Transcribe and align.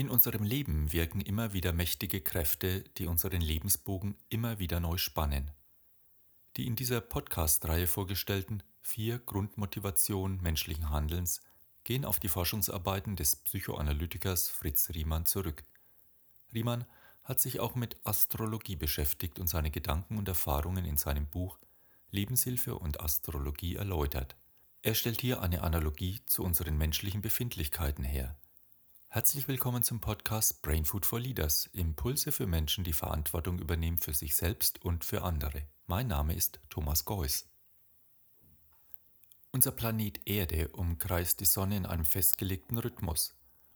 In 0.00 0.08
unserem 0.08 0.44
Leben 0.44 0.94
wirken 0.94 1.20
immer 1.20 1.52
wieder 1.52 1.74
mächtige 1.74 2.22
Kräfte, 2.22 2.84
die 2.96 3.04
unseren 3.04 3.42
Lebensbogen 3.42 4.16
immer 4.30 4.58
wieder 4.58 4.80
neu 4.80 4.96
spannen. 4.96 5.50
Die 6.56 6.66
in 6.66 6.74
dieser 6.74 7.02
Podcast-Reihe 7.02 7.86
vorgestellten 7.86 8.62
vier 8.80 9.18
Grundmotivationen 9.18 10.40
menschlichen 10.40 10.88
Handelns 10.88 11.42
gehen 11.84 12.06
auf 12.06 12.18
die 12.18 12.28
Forschungsarbeiten 12.28 13.14
des 13.14 13.36
Psychoanalytikers 13.36 14.48
Fritz 14.48 14.88
Riemann 14.94 15.26
zurück. 15.26 15.64
Riemann 16.54 16.86
hat 17.22 17.38
sich 17.38 17.60
auch 17.60 17.74
mit 17.74 17.98
Astrologie 18.02 18.76
beschäftigt 18.76 19.38
und 19.38 19.48
seine 19.48 19.70
Gedanken 19.70 20.16
und 20.16 20.28
Erfahrungen 20.28 20.86
in 20.86 20.96
seinem 20.96 21.26
Buch 21.26 21.58
Lebenshilfe 22.10 22.74
und 22.74 23.02
Astrologie 23.02 23.76
erläutert. 23.76 24.34
Er 24.80 24.94
stellt 24.94 25.20
hier 25.20 25.42
eine 25.42 25.62
Analogie 25.62 26.20
zu 26.24 26.42
unseren 26.42 26.78
menschlichen 26.78 27.20
Befindlichkeiten 27.20 28.02
her. 28.02 28.38
Herzlich 29.12 29.48
willkommen 29.48 29.82
zum 29.82 29.98
Podcast 29.98 30.62
Brain 30.62 30.84
Food 30.84 31.04
for 31.04 31.18
Leaders, 31.18 31.68
Impulse 31.72 32.30
für 32.30 32.46
Menschen, 32.46 32.84
die 32.84 32.92
Verantwortung 32.92 33.58
übernehmen 33.58 33.98
für 33.98 34.14
sich 34.14 34.36
selbst 34.36 34.84
und 34.84 35.04
für 35.04 35.22
andere. 35.22 35.66
Mein 35.88 36.06
Name 36.06 36.32
ist 36.32 36.60
Thomas 36.68 37.04
Geuss. 37.04 37.50
Unser 39.50 39.72
Planet 39.72 40.20
Erde 40.28 40.68
umkreist 40.68 41.40
die 41.40 41.44
Sonne 41.44 41.78
in 41.78 41.86
einem 41.86 42.04
festgelegten 42.04 42.78
Rhythmus 42.78 43.34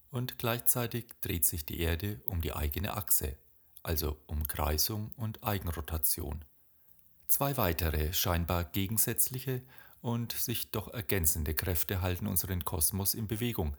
und 0.09 0.37
gleichzeitig 0.37 1.07
dreht 1.19 1.43
sich 1.43 1.65
die 1.65 1.81
Erde 1.81 2.21
um 2.27 2.39
die 2.39 2.53
eigene 2.53 2.95
Achse, 2.95 3.37
also 3.83 4.17
Umkreisung 4.27 5.11
und 5.17 5.43
Eigenrotation. 5.43 6.45
Zwei 7.27 7.57
weitere, 7.57 8.13
scheinbar 8.13 8.63
gegensätzliche 8.63 9.63
und 9.99 10.31
sich 10.31 10.71
doch 10.71 10.87
ergänzende 10.87 11.53
Kräfte 11.53 11.99
halten 11.99 12.25
unseren 12.25 12.63
Kosmos 12.63 13.13
in 13.13 13.27
Bewegung, 13.27 13.75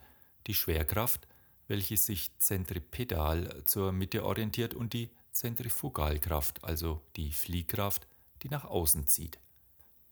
die 0.48 0.54
Schwerkraft 0.54 1.26
welche 1.68 1.96
sich 1.96 2.36
zentripedal 2.38 3.62
zur 3.66 3.92
Mitte 3.92 4.24
orientiert 4.24 4.74
und 4.74 4.92
die 4.92 5.10
Zentrifugalkraft, 5.32 6.64
also 6.64 7.02
die 7.16 7.32
Fliehkraft, 7.32 8.06
die 8.42 8.48
nach 8.48 8.64
außen 8.64 9.06
zieht. 9.06 9.38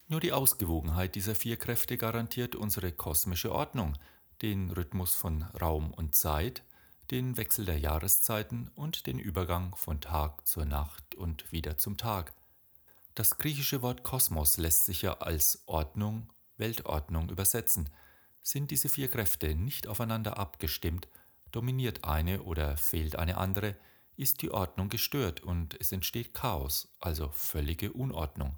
Nur 0.09 0.21
die 0.21 0.33
Ausgewogenheit 0.33 1.15
dieser 1.15 1.35
vier 1.35 1.57
Kräfte 1.57 1.97
garantiert 1.97 2.55
unsere 2.55 2.93
kosmische 2.93 3.53
Ordnung, 3.53 3.97
den 4.43 4.71
Rhythmus 4.71 5.15
von 5.15 5.43
Raum 5.59 5.93
und 5.93 6.15
Zeit, 6.15 6.63
den 7.11 7.37
Wechsel 7.37 7.65
der 7.65 7.79
Jahreszeiten 7.79 8.71
und 8.75 9.07
den 9.07 9.19
Übergang 9.19 9.75
von 9.77 10.01
Tag 10.01 10.47
zur 10.47 10.65
Nacht 10.65 11.15
und 11.15 11.51
wieder 11.53 11.79
zum 11.79 11.97
Tag. 11.97 12.35
Das 13.15 13.39
griechische 13.39 13.81
Wort 13.83 14.03
Kosmos 14.03 14.57
lässt 14.57 14.85
sich 14.85 15.03
ja 15.03 15.19
als 15.19 15.63
Ordnung, 15.67 16.33
Weltordnung 16.57 17.31
übersetzen. 17.31 17.89
Sind 18.41 18.71
diese 18.71 18.89
vier 18.89 19.09
Kräfte 19.09 19.55
nicht 19.55 19.87
aufeinander 19.87 20.39
abgestimmt, 20.39 21.09
dominiert 21.55 22.05
eine 22.05 22.43
oder 22.43 22.77
fehlt 22.77 23.17
eine 23.17 23.37
andere, 23.39 23.77
ist 24.17 24.43
die 24.43 24.51
Ordnung 24.51 24.89
gestört 24.89 25.41
und 25.41 25.79
es 25.81 25.93
entsteht 25.93 26.35
Chaos, 26.35 26.95
also 27.01 27.31
völlige 27.31 27.93
Unordnung. 27.93 28.57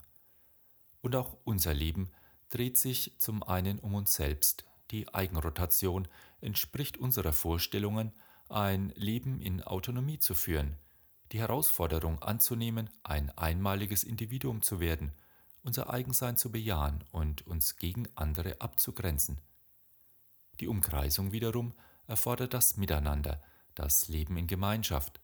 Und 1.01 1.17
auch 1.17 1.37
unser 1.45 1.75
Leben 1.75 2.11
dreht 2.49 2.77
sich 2.77 3.15
zum 3.19 3.43
einen 3.43 3.79
um 3.79 3.95
uns 3.95 4.15
selbst. 4.15 4.65
Die 4.91 5.13
Eigenrotation 5.13 6.09
entspricht 6.41 6.97
unserer 6.99 7.33
Vorstellungen, 7.33 8.13
ein 8.49 8.91
Leben 8.97 9.41
in 9.41 9.63
Autonomie 9.63 10.19
zu 10.19 10.35
führen, 10.35 10.77
die 11.33 11.41
Herausforderung 11.41 12.23
anzunehmen, 12.23 12.91
ein 13.03 13.37
einmaliges 13.37 14.05
Individuum 14.05 14.63
zu 14.63 14.79
werden, 14.79 15.13
unser 15.63 15.91
Eigensein 15.91 16.37
zu 16.37 16.53
bejahen 16.53 17.03
und 17.11 17.47
uns 17.47 17.77
gegen 17.77 18.09
andere 18.15 18.61
abzugrenzen. 18.61 19.41
Die 20.61 20.69
Umkreisung 20.69 21.33
wiederum 21.33 21.75
erfordert 22.07 22.55
das 22.55 22.77
Miteinander, 22.77 23.43
das 23.75 24.09
Leben 24.09 24.37
in 24.37 24.47
Gemeinschaft. 24.47 25.21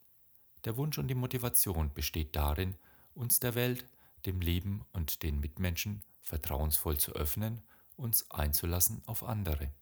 Der 0.65 0.77
Wunsch 0.77 0.99
und 0.99 1.09
die 1.09 1.15
Motivation 1.15 1.93
besteht 1.93 2.37
darin, 2.37 2.77
uns 3.15 3.41
der 3.41 3.55
Welt, 3.55 3.87
dem 4.27 4.41
Leben 4.41 4.85
und 4.93 5.23
den 5.23 5.41
Mitmenschen 5.41 6.03
vertrauensvoll 6.23 6.99
zu 6.99 7.13
öffnen, 7.13 7.63
uns 7.97 8.31
einzulassen 8.31 9.03
auf 9.07 9.23
andere. 9.25 9.73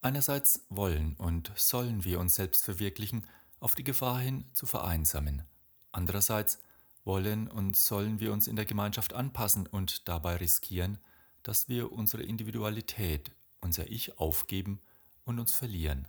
Einerseits 0.00 0.64
wollen 0.68 1.14
und 1.16 1.52
sollen 1.56 2.04
wir 2.04 2.20
uns 2.20 2.36
selbst 2.36 2.64
verwirklichen, 2.64 3.26
auf 3.60 3.74
die 3.74 3.84
Gefahr 3.84 4.20
hin 4.20 4.44
zu 4.54 4.66
vereinsamen. 4.66 5.42
Andererseits 5.90 6.60
wollen 7.04 7.48
und 7.48 7.76
sollen 7.76 8.20
wir 8.20 8.32
uns 8.32 8.46
in 8.46 8.56
der 8.56 8.64
Gemeinschaft 8.64 9.12
anpassen 9.12 9.66
und 9.66 10.08
dabei 10.08 10.36
riskieren, 10.36 10.98
dass 11.42 11.68
wir 11.68 11.90
unsere 11.92 12.22
Individualität, 12.22 13.32
unser 13.60 13.90
Ich 13.90 14.18
aufgeben 14.18 14.80
und 15.28 15.38
uns 15.38 15.54
verlieren. 15.54 16.06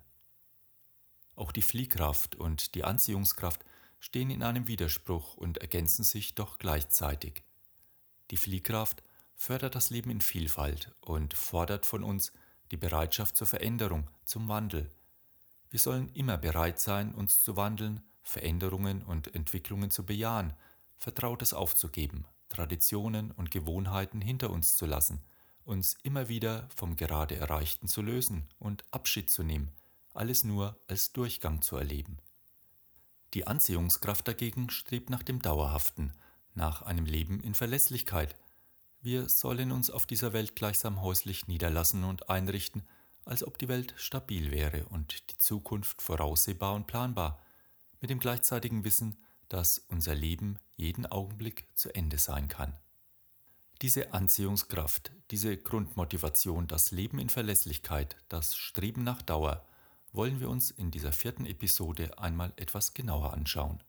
Auch 1.35 1.51
die 1.51 1.61
Fliehkraft 1.61 2.35
und 2.35 2.75
die 2.75 2.83
Anziehungskraft 2.83 3.63
stehen 3.99 4.29
in 4.29 4.43
einem 4.43 4.67
Widerspruch 4.67 5.35
und 5.35 5.57
ergänzen 5.59 6.03
sich 6.03 6.35
doch 6.35 6.57
gleichzeitig. 6.57 7.43
Die 8.31 8.37
Fliehkraft 8.37 9.03
fördert 9.35 9.75
das 9.75 9.89
Leben 9.89 10.09
in 10.09 10.21
Vielfalt 10.21 10.93
und 11.01 11.33
fordert 11.33 11.85
von 11.85 12.03
uns 12.03 12.31
die 12.71 12.77
Bereitschaft 12.77 13.35
zur 13.35 13.47
Veränderung, 13.47 14.09
zum 14.25 14.47
Wandel. 14.47 14.89
Wir 15.69 15.79
sollen 15.79 16.09
immer 16.13 16.37
bereit 16.37 16.79
sein, 16.79 17.13
uns 17.13 17.43
zu 17.43 17.55
wandeln, 17.57 18.01
Veränderungen 18.23 19.01
und 19.03 19.33
Entwicklungen 19.35 19.91
zu 19.91 20.05
bejahen, 20.05 20.53
Vertrautes 20.97 21.53
aufzugeben, 21.53 22.25
Traditionen 22.49 23.31
und 23.31 23.51
Gewohnheiten 23.51 24.21
hinter 24.21 24.49
uns 24.49 24.75
zu 24.75 24.85
lassen 24.85 25.21
uns 25.69 25.95
immer 26.01 26.27
wieder 26.29 26.67
vom 26.75 26.95
gerade 26.95 27.35
Erreichten 27.35 27.87
zu 27.87 28.01
lösen 28.01 28.49
und 28.57 28.83
Abschied 28.91 29.29
zu 29.29 29.43
nehmen, 29.43 29.71
alles 30.13 30.43
nur 30.43 30.79
als 30.87 31.13
Durchgang 31.13 31.61
zu 31.61 31.77
erleben. 31.77 32.17
Die 33.35 33.45
Anziehungskraft 33.45 34.27
dagegen 34.27 34.71
strebt 34.71 35.11
nach 35.11 35.21
dem 35.21 35.41
Dauerhaften, 35.41 36.13
nach 36.55 36.81
einem 36.81 37.05
Leben 37.05 37.39
in 37.41 37.53
Verlässlichkeit. 37.53 38.35
Wir 39.01 39.29
sollen 39.29 39.71
uns 39.71 39.91
auf 39.91 40.07
dieser 40.07 40.33
Welt 40.33 40.55
gleichsam 40.55 41.03
häuslich 41.03 41.47
niederlassen 41.47 42.03
und 42.03 42.29
einrichten, 42.29 42.87
als 43.23 43.43
ob 43.43 43.59
die 43.59 43.67
Welt 43.67 43.93
stabil 43.95 44.49
wäre 44.49 44.85
und 44.85 45.29
die 45.31 45.37
Zukunft 45.37 46.01
voraussehbar 46.01 46.73
und 46.73 46.87
planbar, 46.87 47.39
mit 48.01 48.09
dem 48.09 48.19
gleichzeitigen 48.19 48.83
Wissen, 48.83 49.17
dass 49.49 49.77
unser 49.87 50.15
Leben 50.15 50.57
jeden 50.75 51.05
Augenblick 51.05 51.67
zu 51.75 51.93
Ende 51.93 52.17
sein 52.17 52.47
kann. 52.47 52.75
Diese 53.81 54.13
Anziehungskraft, 54.13 55.13
diese 55.31 55.55
Grundmotivation, 55.55 56.67
das 56.67 56.91
Leben 56.91 57.17
in 57.17 57.29
Verlässlichkeit, 57.29 58.17
das 58.27 58.57
Streben 58.57 59.05
nach 59.05 59.21
Dauer, 59.21 59.65
wollen 60.11 60.41
wir 60.41 60.49
uns 60.49 60.69
in 60.69 60.91
dieser 60.91 61.13
vierten 61.13 61.45
Episode 61.45 62.17
einmal 62.19 62.51
etwas 62.57 62.93
genauer 62.93 63.31
anschauen. 63.31 63.81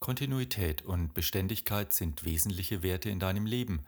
Kontinuität 0.00 0.82
und 0.82 1.14
Beständigkeit 1.14 1.92
sind 1.92 2.24
wesentliche 2.24 2.82
Werte 2.82 3.08
in 3.08 3.20
deinem 3.20 3.46
Leben. 3.46 3.84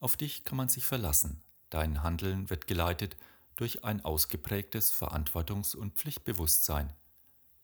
Auf 0.00 0.18
dich 0.18 0.44
kann 0.44 0.58
man 0.58 0.68
sich 0.68 0.84
verlassen. 0.84 1.40
Dein 1.70 2.02
Handeln 2.02 2.50
wird 2.50 2.66
geleitet 2.66 3.16
durch 3.56 3.84
ein 3.84 4.04
ausgeprägtes 4.04 4.92
Verantwortungs- 4.92 5.74
und 5.74 5.94
Pflichtbewusstsein. 5.94 6.92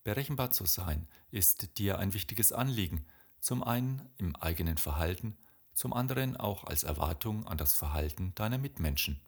Berechenbar 0.05 0.53
zu 0.53 0.65
sein 0.65 1.07
ist 1.31 1.77
dir 1.77 1.99
ein 1.99 2.15
wichtiges 2.15 2.53
Anliegen, 2.53 3.05
zum 3.41 3.63
einen 3.63 4.09
im 4.17 4.37
eigenen 4.37 4.79
Verhalten 4.79 5.37
zum 5.79 5.93
anderen 5.93 6.37
auch 6.37 6.65
als 6.65 6.83
Erwartung 6.83 7.47
an 7.47 7.57
das 7.57 7.73
Verhalten 7.73 8.35
deiner 8.35 8.59
Mitmenschen. 8.59 9.21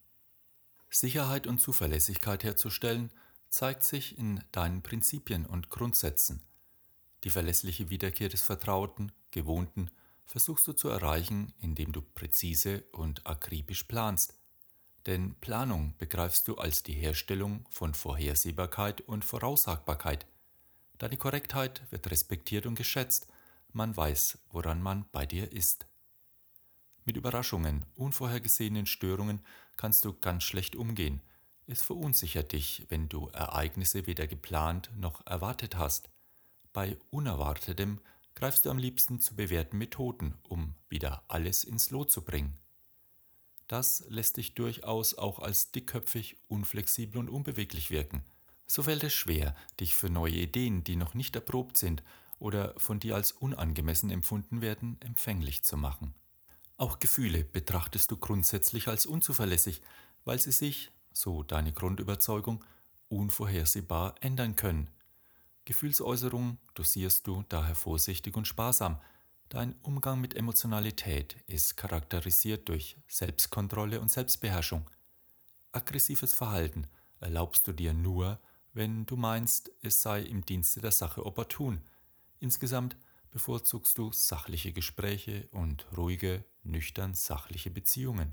Sicherheit 0.90 1.46
und 1.46 1.60
Zuverlässigkeit 1.60 2.42
herzustellen 2.42 3.12
zeigt 3.50 3.84
sich 3.84 4.18
in 4.18 4.42
deinen 4.50 4.82
Prinzipien 4.82 5.46
und 5.46 5.70
Grundsätzen. 5.70 6.42
Die 7.22 7.30
verlässliche 7.30 7.88
Wiederkehr 7.88 8.28
des 8.28 8.42
Vertrauten, 8.42 9.12
Gewohnten 9.30 9.92
versuchst 10.24 10.66
du 10.66 10.72
zu 10.72 10.88
erreichen, 10.88 11.54
indem 11.60 11.92
du 11.92 12.02
präzise 12.02 12.82
und 12.90 13.24
akribisch 13.28 13.84
planst. 13.84 14.34
Denn 15.06 15.36
Planung 15.36 15.94
begreifst 15.98 16.48
du 16.48 16.56
als 16.56 16.82
die 16.82 16.94
Herstellung 16.94 17.64
von 17.70 17.94
Vorhersehbarkeit 17.94 19.02
und 19.02 19.24
Voraussagbarkeit. 19.24 20.26
Deine 20.98 21.16
Korrektheit 21.16 21.82
wird 21.92 22.10
respektiert 22.10 22.66
und 22.66 22.74
geschätzt, 22.74 23.28
man 23.72 23.96
weiß, 23.96 24.38
woran 24.50 24.82
man 24.82 25.04
bei 25.12 25.26
dir 25.26 25.52
ist. 25.52 25.86
Mit 27.04 27.16
Überraschungen, 27.16 27.86
unvorhergesehenen 27.96 28.86
Störungen 28.86 29.40
kannst 29.76 30.04
du 30.04 30.12
ganz 30.12 30.44
schlecht 30.44 30.76
umgehen. 30.76 31.20
Es 31.66 31.82
verunsichert 31.82 32.52
dich, 32.52 32.86
wenn 32.88 33.08
du 33.08 33.28
Ereignisse 33.28 34.06
weder 34.06 34.26
geplant 34.26 34.90
noch 34.96 35.24
erwartet 35.26 35.76
hast. 35.76 36.10
Bei 36.72 36.98
Unerwartetem 37.10 38.00
greifst 38.34 38.64
du 38.64 38.70
am 38.70 38.78
liebsten 38.78 39.20
zu 39.20 39.34
bewährten 39.34 39.78
Methoden, 39.78 40.34
um 40.48 40.74
wieder 40.88 41.22
alles 41.28 41.64
ins 41.64 41.90
Lot 41.90 42.10
zu 42.10 42.22
bringen. 42.22 42.58
Das 43.68 44.04
lässt 44.08 44.36
dich 44.36 44.54
durchaus 44.54 45.14
auch 45.14 45.38
als 45.38 45.70
dickköpfig, 45.70 46.36
unflexibel 46.48 47.18
und 47.18 47.28
unbeweglich 47.28 47.90
wirken. 47.90 48.24
So 48.66 48.82
fällt 48.82 49.04
es 49.04 49.12
schwer, 49.12 49.54
dich 49.78 49.94
für 49.94 50.10
neue 50.10 50.34
Ideen, 50.34 50.84
die 50.84 50.96
noch 50.96 51.14
nicht 51.14 51.36
erprobt 51.36 51.76
sind 51.76 52.02
oder 52.38 52.74
von 52.78 52.98
dir 52.98 53.14
als 53.14 53.32
unangemessen 53.32 54.10
empfunden 54.10 54.60
werden, 54.60 54.96
empfänglich 55.00 55.62
zu 55.62 55.76
machen. 55.76 56.14
Auch 56.80 56.98
Gefühle 56.98 57.44
betrachtest 57.44 58.10
du 58.10 58.16
grundsätzlich 58.16 58.88
als 58.88 59.04
unzuverlässig, 59.04 59.82
weil 60.24 60.38
sie 60.38 60.50
sich, 60.50 60.90
so 61.12 61.42
deine 61.42 61.74
Grundüberzeugung, 61.74 62.64
unvorhersehbar 63.10 64.14
ändern 64.22 64.56
können. 64.56 64.88
Gefühlsäußerungen 65.66 66.56
dosierst 66.72 67.26
du 67.26 67.44
daher 67.50 67.74
vorsichtig 67.74 68.34
und 68.34 68.48
sparsam. 68.48 68.98
Dein 69.50 69.74
Umgang 69.82 70.22
mit 70.22 70.34
Emotionalität 70.34 71.36
ist 71.46 71.76
charakterisiert 71.76 72.70
durch 72.70 72.96
Selbstkontrolle 73.08 74.00
und 74.00 74.10
Selbstbeherrschung. 74.10 74.88
Aggressives 75.72 76.32
Verhalten 76.32 76.86
erlaubst 77.20 77.68
du 77.68 77.72
dir 77.72 77.92
nur, 77.92 78.40
wenn 78.72 79.04
du 79.04 79.16
meinst, 79.16 79.70
es 79.82 80.00
sei 80.00 80.22
im 80.22 80.46
Dienste 80.46 80.80
der 80.80 80.92
Sache 80.92 81.26
opportun. 81.26 81.82
Insgesamt 82.38 82.96
bevorzugst 83.30 83.96
du 83.98 84.12
sachliche 84.12 84.72
Gespräche 84.72 85.48
und 85.52 85.86
ruhige, 85.96 86.44
nüchtern 86.62 87.14
sachliche 87.14 87.70
Beziehungen. 87.70 88.32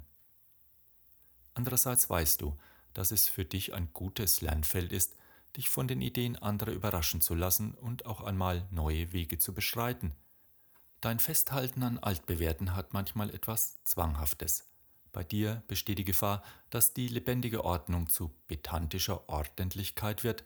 Andererseits 1.54 2.10
weißt 2.10 2.42
du, 2.42 2.58
dass 2.94 3.12
es 3.12 3.28
für 3.28 3.46
dich 3.46 3.74
ein 3.74 3.92
gutes 3.94 4.42
Lernfeld 4.42 4.92
ist, 4.92 5.16
dich 5.56 5.70
von 5.70 5.88
den 5.88 6.02
Ideen 6.02 6.36
anderer 6.36 6.72
überraschen 6.72 7.22
zu 7.22 7.36
lassen 7.36 7.74
und 7.74 8.06
auch 8.06 8.22
einmal 8.22 8.68
neue 8.72 9.12
Wege 9.12 9.38
zu 9.38 9.54
beschreiten. 9.54 10.14
Dein 11.02 11.20
Festhalten 11.20 11.84
an 11.84 12.00
Altbewährten 12.00 12.76
hat 12.76 12.94
manchmal 12.94 13.30
etwas 13.30 13.84
Zwanghaftes. 13.84 14.68
Bei 15.12 15.24
dir 15.24 15.64
besteht 15.68 16.00
die 16.00 16.06
Gefahr, 16.06 16.44
dass 16.70 16.94
die 16.94 17.08
lebendige 17.08 17.64
Ordnung 17.64 18.10
zu 18.10 18.30
pedantischer 18.48 19.30
Ordentlichkeit 19.30 20.24
wird, 20.24 20.44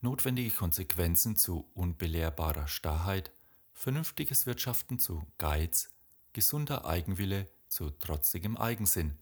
notwendige 0.00 0.50
Konsequenzen 0.50 1.36
zu 1.36 1.70
unbelehrbarer 1.74 2.66
Starrheit, 2.66 3.32
vernünftiges 3.80 4.44
Wirtschaften 4.44 4.98
zu 4.98 5.26
Geiz, 5.38 5.90
gesunder 6.34 6.84
Eigenwille 6.84 7.48
zu 7.66 7.88
trotzigem 7.88 8.58
Eigensinn. 8.58 9.16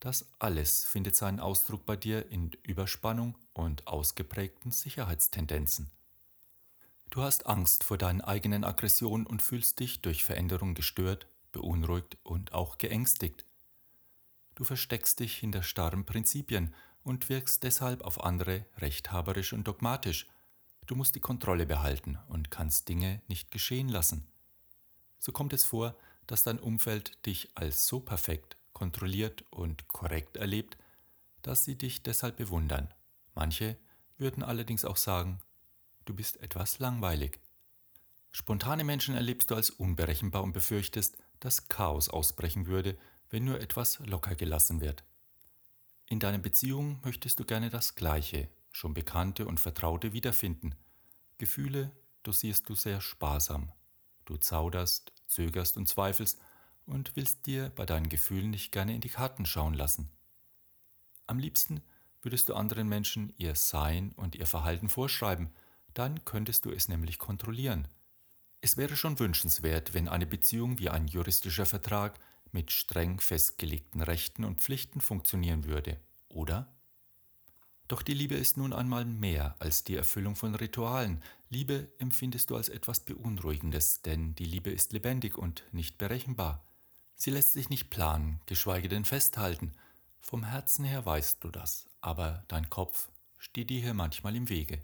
Das 0.00 0.28
alles 0.40 0.84
findet 0.84 1.14
seinen 1.14 1.38
Ausdruck 1.38 1.86
bei 1.86 1.94
dir 1.94 2.28
in 2.32 2.50
Überspannung 2.64 3.38
und 3.52 3.86
ausgeprägten 3.86 4.72
Sicherheitstendenzen. 4.72 5.92
Du 7.10 7.22
hast 7.22 7.46
Angst 7.46 7.84
vor 7.84 7.98
deinen 7.98 8.20
eigenen 8.20 8.64
Aggressionen 8.64 9.28
und 9.28 9.42
fühlst 9.42 9.78
dich 9.78 10.02
durch 10.02 10.24
Veränderung 10.24 10.74
gestört, 10.74 11.28
beunruhigt 11.52 12.18
und 12.24 12.54
auch 12.54 12.78
geängstigt. 12.78 13.46
Du 14.56 14.64
versteckst 14.64 15.20
dich 15.20 15.36
hinter 15.36 15.62
starren 15.62 16.04
Prinzipien 16.04 16.74
und 17.04 17.28
wirkst 17.28 17.62
deshalb 17.62 18.02
auf 18.02 18.24
andere 18.24 18.66
rechthaberisch 18.78 19.52
und 19.52 19.68
dogmatisch. 19.68 20.26
Du 20.88 20.94
musst 20.94 21.14
die 21.14 21.20
Kontrolle 21.20 21.66
behalten 21.66 22.18
und 22.28 22.50
kannst 22.50 22.88
Dinge 22.88 23.20
nicht 23.28 23.50
geschehen 23.50 23.90
lassen. 23.90 24.26
So 25.18 25.32
kommt 25.32 25.52
es 25.52 25.64
vor, 25.64 25.94
dass 26.26 26.42
dein 26.42 26.58
Umfeld 26.58 27.26
dich 27.26 27.50
als 27.54 27.86
so 27.86 28.00
perfekt, 28.00 28.56
kontrolliert 28.72 29.44
und 29.50 29.86
korrekt 29.88 30.38
erlebt, 30.38 30.78
dass 31.42 31.66
sie 31.66 31.76
dich 31.76 32.02
deshalb 32.02 32.38
bewundern. 32.38 32.88
Manche 33.34 33.76
würden 34.16 34.42
allerdings 34.42 34.86
auch 34.86 34.96
sagen, 34.96 35.40
du 36.06 36.14
bist 36.14 36.38
etwas 36.40 36.78
langweilig. 36.78 37.38
Spontane 38.30 38.82
Menschen 38.82 39.14
erlebst 39.14 39.50
du 39.50 39.56
als 39.56 39.68
unberechenbar 39.68 40.42
und 40.42 40.54
befürchtest, 40.54 41.18
dass 41.38 41.68
Chaos 41.68 42.08
ausbrechen 42.08 42.66
würde, 42.66 42.96
wenn 43.28 43.44
nur 43.44 43.60
etwas 43.60 43.98
locker 44.06 44.34
gelassen 44.34 44.80
wird. 44.80 45.04
In 46.06 46.18
deiner 46.18 46.38
Beziehung 46.38 46.98
möchtest 47.04 47.38
du 47.40 47.44
gerne 47.44 47.68
das 47.68 47.94
Gleiche, 47.94 48.48
schon 48.78 48.94
Bekannte 48.94 49.46
und 49.46 49.58
Vertraute 49.58 50.12
wiederfinden. 50.12 50.74
Gefühle 51.38 51.90
dosierst 52.22 52.68
du 52.68 52.76
sehr 52.76 53.00
sparsam. 53.00 53.72
Du 54.24 54.36
zauderst, 54.36 55.12
zögerst 55.26 55.76
und 55.76 55.88
zweifelst 55.88 56.38
und 56.86 57.16
willst 57.16 57.46
dir 57.46 57.70
bei 57.70 57.84
deinen 57.84 58.08
Gefühlen 58.08 58.50
nicht 58.50 58.70
gerne 58.70 58.94
in 58.94 59.00
die 59.00 59.08
Karten 59.08 59.46
schauen 59.46 59.74
lassen. 59.74 60.10
Am 61.26 61.40
liebsten 61.40 61.82
würdest 62.22 62.48
du 62.48 62.54
anderen 62.54 62.88
Menschen 62.88 63.34
ihr 63.36 63.56
Sein 63.56 64.12
und 64.12 64.36
ihr 64.36 64.46
Verhalten 64.46 64.88
vorschreiben, 64.88 65.50
dann 65.94 66.24
könntest 66.24 66.64
du 66.64 66.70
es 66.70 66.88
nämlich 66.88 67.18
kontrollieren. 67.18 67.88
Es 68.60 68.76
wäre 68.76 68.96
schon 68.96 69.18
wünschenswert, 69.18 69.92
wenn 69.92 70.08
eine 70.08 70.26
Beziehung 70.26 70.78
wie 70.78 70.88
ein 70.88 71.08
juristischer 71.08 71.66
Vertrag 71.66 72.18
mit 72.52 72.70
streng 72.70 73.18
festgelegten 73.18 74.02
Rechten 74.02 74.44
und 74.44 74.60
Pflichten 74.60 75.00
funktionieren 75.00 75.64
würde, 75.64 76.00
oder? 76.28 76.77
Doch 77.88 78.02
die 78.02 78.12
Liebe 78.12 78.34
ist 78.34 78.58
nun 78.58 78.74
einmal 78.74 79.06
mehr 79.06 79.56
als 79.60 79.82
die 79.82 79.96
Erfüllung 79.96 80.36
von 80.36 80.54
Ritualen. 80.54 81.22
Liebe 81.48 81.90
empfindest 81.98 82.50
du 82.50 82.56
als 82.56 82.68
etwas 82.68 83.00
Beunruhigendes, 83.00 84.02
denn 84.02 84.34
die 84.34 84.44
Liebe 84.44 84.70
ist 84.70 84.92
lebendig 84.92 85.38
und 85.38 85.64
nicht 85.72 85.96
berechenbar. 85.96 86.62
Sie 87.14 87.30
lässt 87.30 87.54
sich 87.54 87.70
nicht 87.70 87.88
planen, 87.88 88.40
geschweige 88.44 88.88
denn 88.88 89.06
festhalten. 89.06 89.72
Vom 90.20 90.44
Herzen 90.44 90.84
her 90.84 91.06
weißt 91.06 91.42
du 91.42 91.48
das, 91.50 91.88
aber 92.02 92.44
dein 92.48 92.68
Kopf 92.68 93.08
steht 93.38 93.70
dir 93.70 93.80
hier 93.80 93.94
manchmal 93.94 94.36
im 94.36 94.50
Wege. 94.50 94.82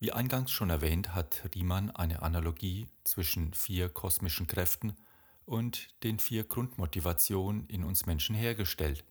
Wie 0.00 0.12
eingangs 0.12 0.50
schon 0.50 0.70
erwähnt, 0.70 1.14
hat 1.14 1.48
Riemann 1.54 1.90
eine 1.90 2.22
Analogie 2.22 2.88
zwischen 3.04 3.52
vier 3.52 3.90
kosmischen 3.90 4.46
Kräften 4.46 4.96
und 5.44 5.88
den 6.02 6.18
vier 6.18 6.44
Grundmotivationen 6.44 7.66
in 7.68 7.84
uns 7.84 8.06
Menschen 8.06 8.34
hergestellt. 8.34 9.04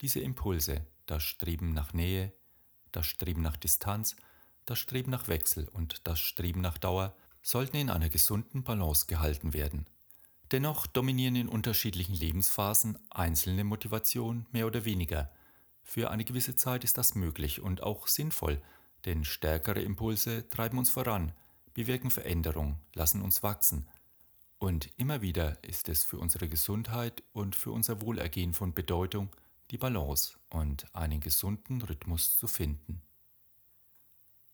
Diese 0.00 0.20
Impulse, 0.20 0.86
das 1.12 1.24
Streben 1.24 1.74
nach 1.74 1.92
Nähe, 1.92 2.32
das 2.90 3.06
Streben 3.06 3.42
nach 3.42 3.58
Distanz, 3.58 4.16
das 4.64 4.78
Streben 4.78 5.10
nach 5.10 5.28
Wechsel 5.28 5.68
und 5.68 6.06
das 6.06 6.18
Streben 6.18 6.62
nach 6.62 6.78
Dauer, 6.78 7.14
sollten 7.42 7.76
in 7.76 7.90
einer 7.90 8.08
gesunden 8.08 8.64
Balance 8.64 9.06
gehalten 9.06 9.52
werden. 9.52 9.84
Dennoch 10.52 10.86
dominieren 10.86 11.36
in 11.36 11.48
unterschiedlichen 11.48 12.14
Lebensphasen 12.14 12.98
einzelne 13.10 13.62
Motivationen 13.62 14.46
mehr 14.52 14.66
oder 14.66 14.86
weniger. 14.86 15.30
Für 15.82 16.10
eine 16.10 16.24
gewisse 16.24 16.56
Zeit 16.56 16.82
ist 16.82 16.96
das 16.96 17.14
möglich 17.14 17.60
und 17.60 17.82
auch 17.82 18.06
sinnvoll, 18.06 18.62
denn 19.04 19.24
stärkere 19.24 19.82
Impulse 19.82 20.48
treiben 20.48 20.78
uns 20.78 20.88
voran, 20.88 21.32
bewirken 21.74 22.10
Veränderung, 22.10 22.80
lassen 22.94 23.20
uns 23.20 23.42
wachsen– 23.42 23.86
und 24.62 24.90
immer 24.96 25.22
wieder 25.22 25.58
ist 25.64 25.88
es 25.88 26.04
für 26.04 26.18
unsere 26.18 26.48
Gesundheit 26.48 27.24
und 27.32 27.56
für 27.56 27.72
unser 27.72 28.00
Wohlergehen 28.00 28.54
von 28.54 28.72
Bedeutung, 28.72 29.28
die 29.72 29.78
Balance 29.78 30.38
und 30.50 30.94
einen 30.94 31.20
gesunden 31.20 31.80
Rhythmus 31.80 32.38
zu 32.38 32.46
finden. 32.46 33.02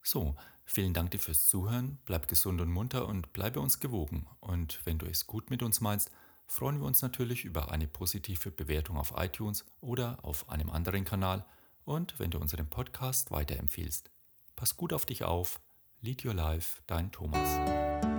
So, 0.03 0.37
vielen 0.65 0.95
Dank 0.95 1.11
dir 1.11 1.19
fürs 1.19 1.49
Zuhören, 1.49 1.99
bleib 2.05 2.29
gesund 2.29 2.61
und 2.61 2.71
munter 2.71 3.07
und 3.07 3.33
bleibe 3.33 3.61
uns 3.61 3.81
gewogen. 3.81 4.27
Und 4.41 4.81
wenn 4.85 4.99
du 4.99 5.07
es 5.07 5.27
gut 5.27 5.51
mit 5.51 5.63
uns 5.63 5.81
meinst, 5.81 6.11
freuen 6.47 6.79
wir 6.79 6.87
uns 6.87 7.03
natürlich 7.03 7.45
über 7.45 7.71
eine 7.73 7.89
positive 7.89 8.51
Bewertung 8.51 8.97
auf 8.97 9.13
iTunes 9.17 9.67
oder 9.81 10.19
auf 10.23 10.49
einem 10.49 10.71
anderen 10.71 11.05
Kanal 11.05 11.45
und 11.85 12.19
wenn 12.19 12.31
du 12.31 12.39
unseren 12.39 12.71
Podcast 12.71 13.31
weiterempfiehlst. 13.31 14.11
Pass 14.57 14.77
gut 14.77 14.93
auf 14.93 15.05
dich 15.05 15.25
auf. 15.25 15.61
Lead 16.01 16.25
Your 16.25 16.35
Life, 16.35 16.81
dein 16.87 17.11
Thomas. 17.11 18.18